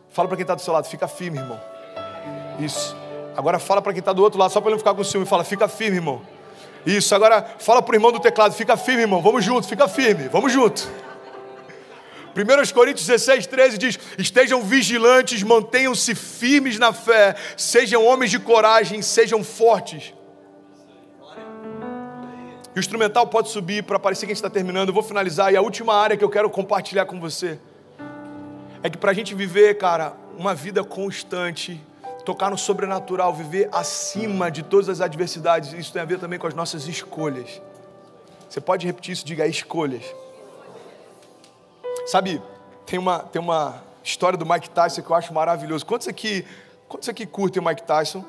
[0.10, 1.60] Fala para quem está do seu lado, fica firme, irmão.
[2.60, 2.95] Isso.
[3.36, 5.25] Agora fala para quem está do outro lado, só para ele não ficar com ciúme.
[5.25, 6.21] Fala, fica firme, irmão.
[6.86, 7.13] Isso.
[7.13, 9.21] Agora fala para o irmão do teclado, fica firme, irmão.
[9.21, 10.29] Vamos junto, fica firme.
[10.29, 10.88] Vamos junto.
[12.36, 19.02] 1 Coríntios 16, 13 diz: Estejam vigilantes, mantenham-se firmes na fé, sejam homens de coragem,
[19.02, 20.13] sejam fortes.
[22.76, 24.89] E o instrumental pode subir para parecer que a gente está terminando.
[24.89, 25.54] Eu vou finalizar.
[25.54, 27.58] E a última área que eu quero compartilhar com você
[28.84, 31.82] é que para a gente viver, cara, uma vida constante,
[32.26, 36.48] tocar no sobrenatural, viver acima de todas as adversidades, isso tem a ver também com
[36.48, 37.62] as nossas escolhas.
[38.50, 39.26] Você pode repetir isso?
[39.26, 40.04] Diga escolhas.
[42.06, 42.39] Sabe,
[42.86, 45.84] tem uma, tem uma história do Mike Tyson que eu acho maravilhoso.
[45.84, 46.46] Quantos aqui,
[46.88, 48.24] quantos aqui curtem o Mike Tyson?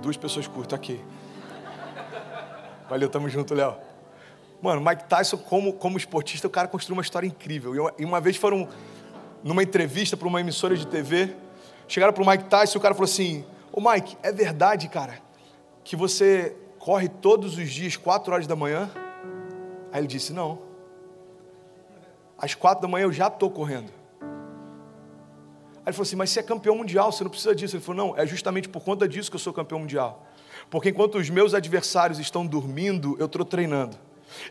[0.00, 1.04] Duas pessoas curtem, aqui.
[2.88, 3.76] Valeu, tamo junto, Léo.
[4.62, 7.92] Mano, Mike Tyson, como, como esportista, o cara construiu uma história incrível.
[7.98, 8.66] E uma vez foram
[9.44, 11.36] numa entrevista para uma emissora de TV,
[11.86, 15.18] chegaram para o Mike Tyson e o cara falou assim: Ô Mike, é verdade, cara,
[15.84, 18.90] que você corre todos os dias, quatro horas da manhã?
[19.92, 20.65] Aí ele disse: Não
[22.38, 23.90] às quatro da manhã eu já estou correndo.
[24.20, 27.76] Aí ele falou assim: Mas você é campeão mundial, você não precisa disso.
[27.76, 30.26] Ele falou: Não, é justamente por conta disso que eu sou campeão mundial.
[30.68, 33.96] Porque enquanto os meus adversários estão dormindo, eu estou treinando.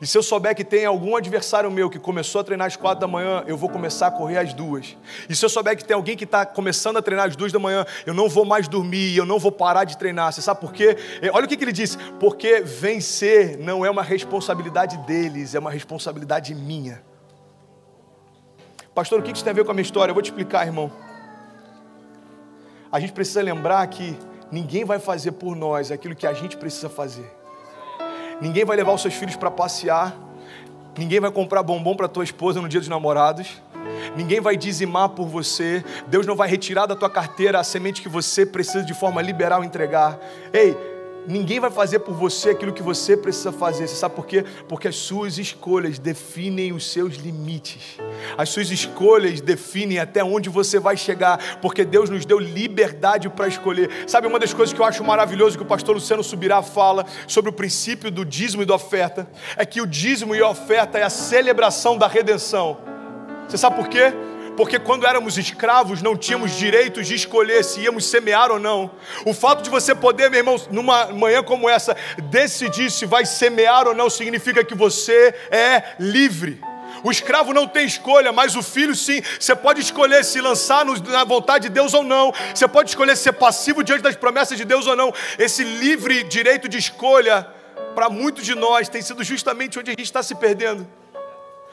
[0.02, 3.02] E se eu souber que tem algum adversário meu que começou a treinar às quatro
[3.02, 4.98] da manhã, eu vou começar a correr às duas.
[5.30, 7.60] E se eu souber que tem alguém que está começando a treinar às duas da
[7.60, 10.32] manhã, eu não vou mais dormir, eu não vou parar de treinar.
[10.32, 10.98] Você sabe por quê?
[11.21, 15.60] É, olha o que, que ele disse: porque vencer não é uma responsabilidade deles, é
[15.60, 17.04] uma responsabilidade minha.
[18.95, 20.12] Pastor, o que isso tem a ver com a minha história?
[20.12, 20.89] Eu vou te explicar, irmão.
[22.89, 24.17] A gente precisa lembrar que
[24.49, 27.29] ninguém vai fazer por nós aquilo que a gente precisa fazer.
[28.39, 30.15] Ninguém vai levar os seus filhos para passear.
[30.97, 33.62] Ninguém vai comprar bombom para tua esposa no dia dos namorados.
[34.15, 35.84] Ninguém vai dizimar por você.
[36.08, 39.62] Deus não vai retirar da tua carteira a semente que você precisa de forma liberal
[39.62, 40.17] entregar.
[40.53, 40.73] Ei,
[41.27, 43.88] Ninguém vai fazer por você aquilo que você precisa fazer.
[43.88, 44.45] Você sabe por quê?
[44.67, 47.97] Porque as suas escolhas definem os seus limites.
[48.38, 53.47] As suas escolhas definem até onde você vai chegar, porque Deus nos deu liberdade para
[53.47, 53.89] escolher.
[54.07, 57.49] Sabe uma das coisas que eu acho maravilhoso que o pastor Luciano Subirá fala sobre
[57.49, 59.27] o princípio do dízimo e da oferta?
[59.57, 62.77] É que o dízimo e a oferta é a celebração da redenção.
[63.47, 64.13] Você sabe por quê?
[64.56, 68.91] Porque quando éramos escravos não tínhamos direito de escolher se íamos semear ou não.
[69.26, 71.96] O fato de você poder, meu irmão, numa manhã como essa,
[72.30, 76.62] decidir se vai semear ou não, significa que você é livre.
[77.04, 79.22] O escravo não tem escolha, mas o filho sim.
[79.39, 82.34] Você pode escolher se lançar na vontade de Deus ou não.
[82.54, 85.13] Você pode escolher ser passivo diante das promessas de Deus ou não.
[85.38, 87.48] Esse livre direito de escolha,
[87.94, 90.88] para muitos de nós, tem sido justamente onde a gente está se perdendo.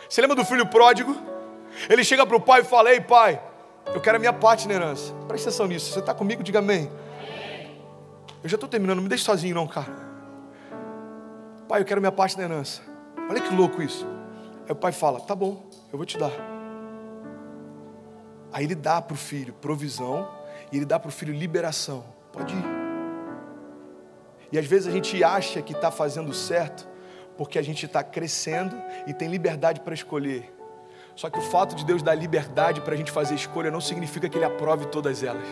[0.08, 1.31] Você lembra do filho pródigo?
[1.88, 3.40] Ele chega para o pai e fala: Ei, pai,
[3.94, 5.12] eu quero a minha parte na herança.
[5.26, 5.92] Presta atenção nisso.
[5.92, 6.42] Você está comigo?
[6.42, 6.90] Diga amém.
[8.42, 9.92] Eu já estou terminando, não me deixe sozinho, não, cara.
[11.68, 12.82] Pai, eu quero minha parte na herança.
[13.30, 14.06] Olha que louco isso.
[14.66, 16.32] Aí o pai fala: Tá bom, eu vou te dar.
[18.52, 20.28] Aí ele dá para o filho provisão
[20.70, 22.04] e ele dá para o filho liberação.
[22.32, 22.64] Pode ir.
[24.52, 26.86] E às vezes a gente acha que está fazendo certo
[27.38, 30.52] porque a gente está crescendo e tem liberdade para escolher.
[31.14, 34.28] Só que o fato de Deus dar liberdade para a gente fazer escolha não significa
[34.28, 35.46] que Ele aprove todas elas.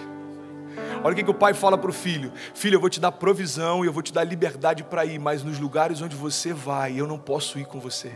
[1.03, 3.13] Olha o que, que o pai fala para o filho: Filho, eu vou te dar
[3.13, 6.99] provisão e eu vou te dar liberdade para ir, mas nos lugares onde você vai,
[6.99, 8.13] eu não posso ir com você.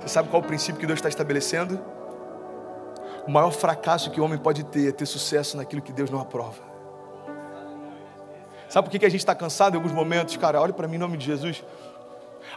[0.00, 1.80] Você sabe qual é o princípio que Deus está estabelecendo?
[3.26, 6.20] O maior fracasso que o homem pode ter é ter sucesso naquilo que Deus não
[6.20, 6.62] aprova.
[8.68, 10.36] Sabe por que, que a gente está cansado em alguns momentos?
[10.36, 11.64] Cara, olha para mim em nome de Jesus.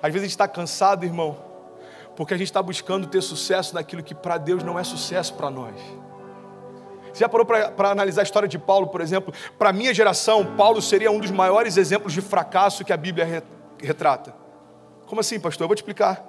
[0.02, 1.49] Às vezes a gente está cansado, irmão,
[2.20, 5.50] porque a gente está buscando ter sucesso naquilo que para Deus não é sucesso para
[5.50, 5.74] nós.
[7.14, 9.34] Você já parou para analisar a história de Paulo, por exemplo?
[9.58, 13.42] Para a minha geração, Paulo seria um dos maiores exemplos de fracasso que a Bíblia
[13.82, 14.36] retrata.
[15.06, 15.64] Como assim, pastor?
[15.64, 16.28] Eu vou te explicar.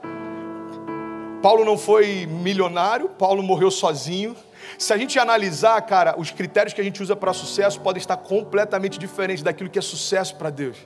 [1.43, 4.37] Paulo não foi milionário, Paulo morreu sozinho.
[4.79, 8.17] Se a gente analisar, cara, os critérios que a gente usa para sucesso podem estar
[8.17, 10.77] completamente diferentes daquilo que é sucesso para Deus.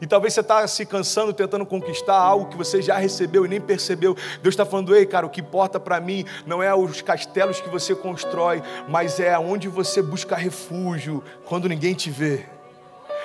[0.00, 3.60] E talvez você está se cansando tentando conquistar algo que você já recebeu e nem
[3.60, 4.16] percebeu.
[4.42, 7.68] Deus está falando, ei, cara, o que importa para mim não é os castelos que
[7.68, 12.46] você constrói, mas é onde você busca refúgio quando ninguém te vê.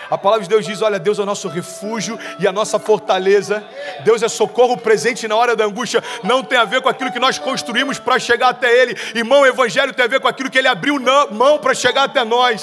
[0.09, 3.63] A palavra de Deus diz: Olha, Deus é o nosso refúgio e a nossa fortaleza.
[4.03, 6.03] Deus é socorro presente na hora da angústia.
[6.23, 8.95] Não tem a ver com aquilo que nós construímos para chegar até Ele.
[9.15, 10.99] Irmão, o Evangelho tem a ver com aquilo que Ele abriu
[11.31, 12.61] mão para chegar até nós.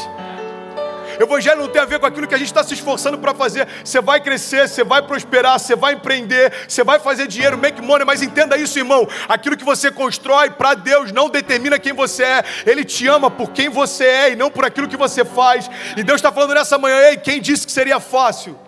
[1.23, 3.69] Evangelho não tem a ver com aquilo que a gente está se esforçando para fazer.
[3.85, 8.07] Você vai crescer, você vai prosperar, você vai empreender, você vai fazer dinheiro, make money,
[8.07, 9.07] mas entenda isso, irmão.
[9.29, 12.45] Aquilo que você constrói para Deus não determina quem você é.
[12.65, 15.71] Ele te ama por quem você é e não por aquilo que você faz.
[15.95, 18.59] E Deus está falando nessa manhã, ei, quem disse que seria fácil?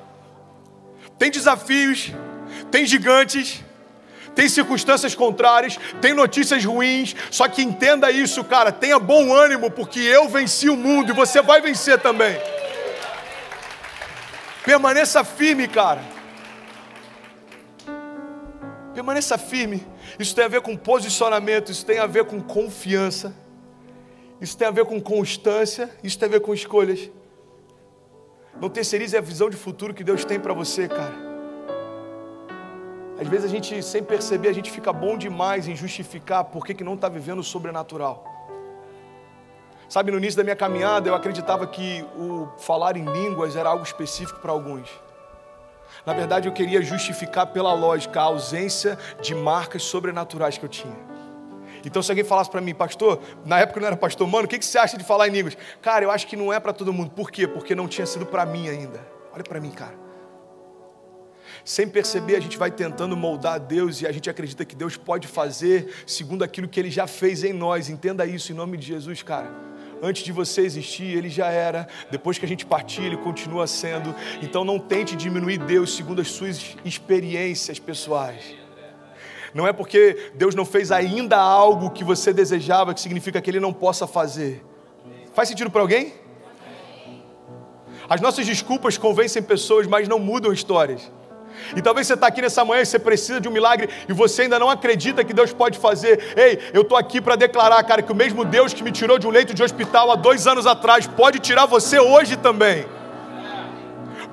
[1.18, 2.12] Tem desafios,
[2.70, 3.64] tem gigantes
[4.34, 10.00] tem circunstâncias contrárias, tem notícias ruins, só que entenda isso, cara, tenha bom ânimo, porque
[10.00, 12.38] eu venci o mundo e você vai vencer também.
[14.64, 16.00] Permaneça firme, cara.
[18.94, 19.86] Permaneça firme.
[20.18, 23.34] Isso tem a ver com posicionamento, isso tem a ver com confiança,
[24.40, 27.10] isso tem a ver com constância, isso tem a ver com escolhas.
[28.60, 31.21] Não terceirize a visão de futuro que Deus tem para você, cara.
[33.20, 36.82] Às vezes a gente, sem perceber, a gente fica bom demais em justificar por que
[36.82, 38.24] não está vivendo o sobrenatural.
[39.88, 43.84] Sabe, no início da minha caminhada, eu acreditava que o falar em línguas era algo
[43.84, 44.88] específico para alguns.
[46.06, 50.96] Na verdade, eu queria justificar pela lógica a ausência de marcas sobrenaturais que eu tinha.
[51.84, 54.48] Então, se alguém falasse para mim, pastor, na época eu não era pastor, mano, o
[54.48, 55.56] que, que você acha de falar em línguas?
[55.80, 57.10] Cara, eu acho que não é para todo mundo.
[57.10, 57.46] Por quê?
[57.46, 59.00] Porque não tinha sido para mim ainda.
[59.32, 59.94] Olha para mim, cara.
[61.64, 65.28] Sem perceber, a gente vai tentando moldar Deus e a gente acredita que Deus pode
[65.28, 67.88] fazer segundo aquilo que Ele já fez em nós.
[67.88, 69.50] Entenda isso em nome de Jesus, cara.
[70.02, 71.86] Antes de você existir, Ele já era.
[72.10, 74.12] Depois que a gente partir, Ele continua sendo.
[74.42, 78.56] Então não tente diminuir Deus segundo as suas experiências pessoais.
[79.54, 83.60] Não é porque Deus não fez ainda algo que você desejava que significa que Ele
[83.60, 84.64] não possa fazer.
[85.32, 86.14] Faz sentido para alguém?
[88.08, 91.10] As nossas desculpas convencem pessoas, mas não mudam histórias.
[91.76, 94.42] E talvez você está aqui nessa manhã e você precisa de um milagre e você
[94.42, 96.34] ainda não acredita que Deus pode fazer.
[96.36, 99.26] Ei, eu estou aqui para declarar, cara, que o mesmo Deus que me tirou de
[99.26, 102.86] um leito de hospital há dois anos atrás pode tirar você hoje também.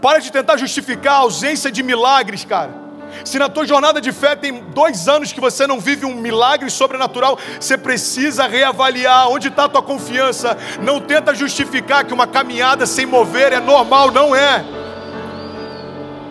[0.02, 2.90] Para de tentar justificar a ausência de milagres, cara.
[3.26, 6.70] Se na tua jornada de fé tem dois anos que você não vive um milagre
[6.70, 10.58] sobrenatural, você precisa reavaliar onde está a tua confiança.
[10.82, 14.64] Não tenta justificar que uma caminhada sem mover é normal, não é.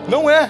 [0.07, 0.49] Não é.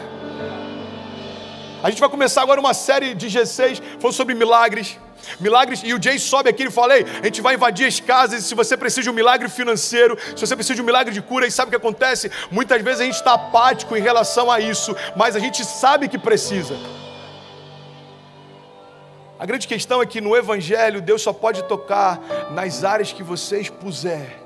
[1.82, 4.98] A gente vai começar agora uma série de G6 falando sobre milagres.
[5.40, 8.44] Milagres, e o Jay sobe aqui e fala: Ei, a gente vai invadir as casas.
[8.44, 11.22] E se você precisa de um milagre financeiro, se você precisa de um milagre de
[11.22, 12.30] cura, e sabe o que acontece?
[12.52, 16.18] Muitas vezes a gente está apático em relação a isso, mas a gente sabe que
[16.18, 16.76] precisa.
[19.38, 22.20] A grande questão é que no Evangelho Deus só pode tocar
[22.52, 24.38] nas áreas que você expuser.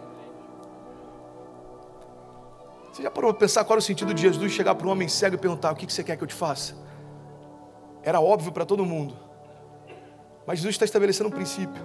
[2.91, 5.07] Você já parou para pensar qual era o sentido de Jesus chegar para um homem
[5.07, 6.92] cego e perguntar: O que você quer que eu te faça?
[8.03, 9.15] Era óbvio para todo mundo.
[10.45, 11.81] Mas Jesus está estabelecendo um princípio.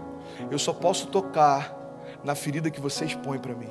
[0.50, 1.76] Eu só posso tocar
[2.24, 3.70] na ferida que você expõe para mim.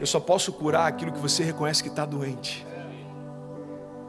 [0.00, 2.66] Eu só posso curar aquilo que você reconhece que está doente.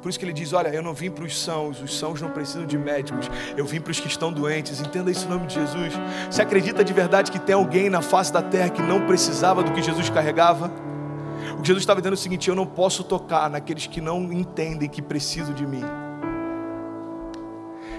[0.02, 2.30] Por isso que ele diz: Olha, eu não vim para os sãos, os sãos não
[2.30, 4.82] precisam de médicos, eu vim para os que estão doentes.
[4.82, 5.94] Entenda isso em nome de Jesus.
[6.30, 9.72] Você acredita de verdade que tem alguém na face da terra que não precisava do
[9.72, 10.72] que Jesus carregava?
[11.58, 14.34] O que Jesus estava dizendo é o seguinte: Eu não posso tocar naqueles que não
[14.34, 15.84] entendem que precisam de mim.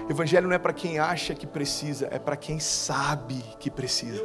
[0.09, 4.23] Evangelho não é para quem acha que precisa, é para quem sabe que precisa.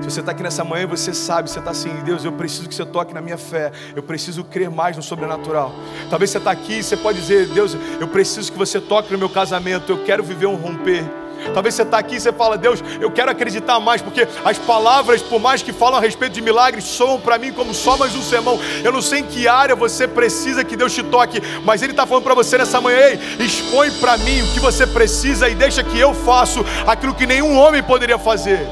[0.00, 2.74] Se você está aqui nessa manhã você sabe, você está assim, Deus, eu preciso que
[2.74, 5.72] você toque na minha fé, eu preciso crer mais no sobrenatural.
[6.10, 9.18] Talvez você está aqui e você pode dizer, Deus, eu preciso que você toque no
[9.18, 11.04] meu casamento, eu quero viver um romper.
[11.52, 15.22] Talvez você está aqui e você fala, Deus, eu quero acreditar mais, porque as palavras,
[15.22, 18.22] por mais que falam a respeito de milagres, soam para mim como só mais um
[18.22, 18.58] sermão.
[18.82, 22.06] Eu não sei em que área você precisa que Deus te toque, mas Ele está
[22.06, 25.82] falando para você nessa manhã, ei, expõe para mim o que você precisa e deixa
[25.82, 28.66] que eu faço aquilo que nenhum homem poderia fazer.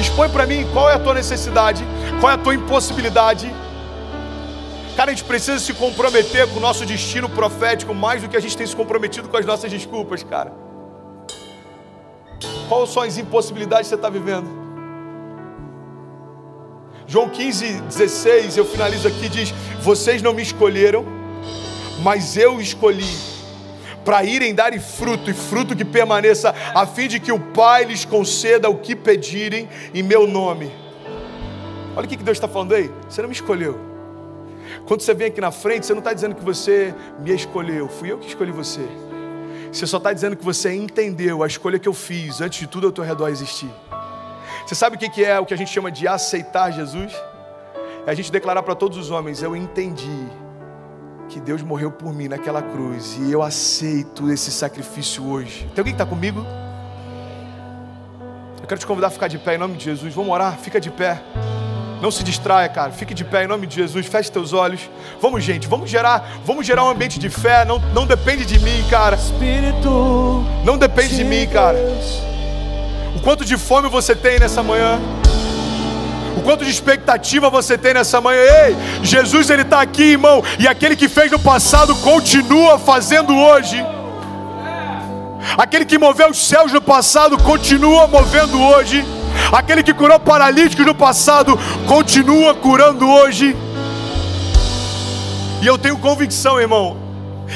[0.00, 1.84] Expõe para mim qual é a tua necessidade,
[2.20, 3.54] qual é a tua impossibilidade.
[4.96, 8.40] Cara, a gente precisa se comprometer com o nosso destino profético mais do que a
[8.40, 10.61] gente tem se comprometido com as nossas desculpas, cara.
[12.72, 14.48] Quais são as impossibilidades que você está vivendo?
[17.06, 19.50] João 15, 16, eu finalizo aqui, diz:
[19.82, 21.04] Vocês não me escolheram,
[22.02, 23.14] mas eu escolhi
[24.06, 28.06] para irem darem fruto e fruto que permaneça, a fim de que o Pai lhes
[28.06, 30.72] conceda o que pedirem em meu nome.
[31.94, 32.90] Olha o que Deus está falando aí.
[33.06, 33.78] Você não me escolheu.
[34.86, 38.10] Quando você vem aqui na frente, você não está dizendo que você me escolheu, fui
[38.10, 38.88] eu que escolhi você.
[39.72, 42.88] Você só está dizendo que você entendeu a escolha que eu fiz antes de tudo
[42.88, 43.70] ao teu redor existir.
[44.66, 47.12] Você sabe o que é o que a gente chama de aceitar Jesus?
[48.06, 50.28] É a gente declarar para todos os homens: Eu entendi
[51.28, 55.60] que Deus morreu por mim naquela cruz e eu aceito esse sacrifício hoje.
[55.74, 56.44] Tem alguém que está comigo?
[58.60, 60.12] Eu quero te convidar a ficar de pé em nome de Jesus.
[60.14, 60.58] Vamos orar?
[60.58, 61.22] Fica de pé.
[62.02, 62.90] Não se distraia, cara.
[62.90, 64.06] Fique de pé em nome de Jesus.
[64.06, 64.90] Feche teus olhos.
[65.20, 65.68] Vamos, gente.
[65.68, 67.64] Vamos gerar, vamos gerar um ambiente de fé.
[67.64, 69.14] Não, não depende de mim, cara.
[69.14, 70.44] Espírito.
[70.64, 71.78] Não depende de mim, cara.
[73.14, 74.98] O quanto de fome você tem nessa manhã?
[76.36, 78.40] O quanto de expectativa você tem nessa manhã?
[78.40, 80.42] Ei, Jesus ele está aqui, irmão.
[80.58, 83.80] E aquele que fez no passado continua fazendo hoje.
[85.56, 89.06] Aquele que moveu os céus no passado continua movendo hoje.
[89.52, 93.54] Aquele que curou paralíticos no passado continua curando hoje.
[95.60, 96.96] E eu tenho convicção, irmão.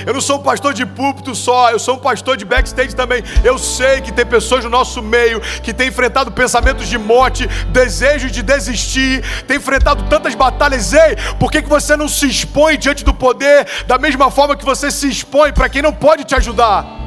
[0.04, 3.24] Eu não sou um pastor de púlpito só, eu sou um pastor de backstage também.
[3.42, 8.30] Eu sei que tem pessoas no nosso meio que têm enfrentado pensamentos de morte, desejos
[8.30, 10.92] de desistir, tem enfrentado tantas batalhas.
[10.92, 14.66] Ei, por que, que você não se expõe diante do poder da mesma forma que
[14.66, 17.05] você se expõe para quem não pode te ajudar?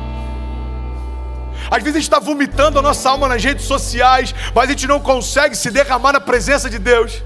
[1.69, 4.87] Às vezes a gente está vomitando a nossa alma nas redes sociais, mas a gente
[4.87, 7.23] não consegue se derramar na presença de Deus.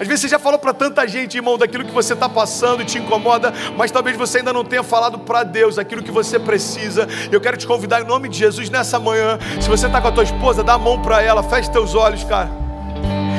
[0.00, 2.84] Às vezes você já falou para tanta gente, irmão, daquilo que você está passando e
[2.84, 7.08] te incomoda, mas talvez você ainda não tenha falado para Deus aquilo que você precisa.
[7.32, 9.38] Eu quero te convidar em nome de Jesus nessa manhã.
[9.60, 12.22] Se você está com a tua esposa, dá a mão para ela, feche teus olhos,
[12.22, 12.67] cara.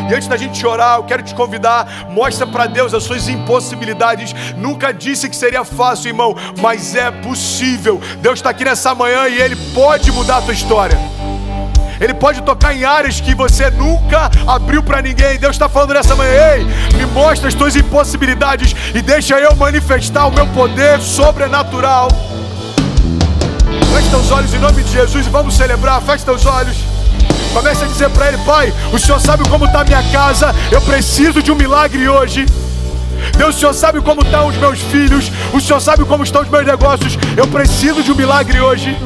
[0.09, 4.33] E antes da gente orar, eu quero te convidar, mostra para Deus as suas impossibilidades.
[4.57, 8.01] Nunca disse que seria fácil, irmão, mas é possível.
[8.19, 10.97] Deus está aqui nessa manhã e Ele pode mudar a tua história.
[11.99, 15.37] Ele pode tocar em áreas que você nunca abriu para ninguém.
[15.37, 16.63] Deus está falando nessa manhã, ei,
[16.97, 22.07] me mostra as tuas impossibilidades e deixa eu manifestar o meu poder sobrenatural.
[23.93, 26.01] Feche teus olhos em nome de Jesus e vamos celebrar.
[26.01, 26.98] Feche teus olhos.
[27.53, 30.81] Comece a dizer para ele, pai, o Senhor sabe como está a minha casa, eu
[30.81, 32.45] preciso de um milagre hoje.
[33.37, 36.49] Deus, o Senhor sabe como estão os meus filhos, o Senhor sabe como estão os
[36.49, 38.97] meus negócios, eu preciso de um milagre hoje.